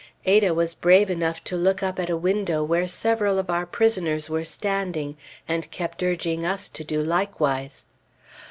Ada 0.25 0.51
was 0.51 0.73
brave 0.73 1.11
enough 1.11 1.43
to 1.43 1.55
look 1.55 1.83
up 1.83 1.99
at 1.99 2.09
a 2.09 2.17
window 2.17 2.63
where 2.63 2.87
several 2.87 3.37
of 3.37 3.51
our 3.51 3.67
prisoners 3.67 4.31
were 4.31 4.43
standing, 4.43 5.15
and 5.47 5.69
kept 5.69 6.01
urging 6.01 6.43
us 6.43 6.69
to 6.69 6.83
do 6.83 7.03
likewise. 7.03 7.85